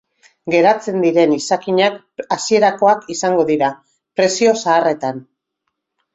Geratzen 0.53 1.03
diren 1.03 1.35
izakinak 1.35 1.99
hasierakoak 2.37 3.05
izango 3.17 3.47
dira, 3.53 3.71
prezio 4.21 4.57
zaharretan. 4.65 5.23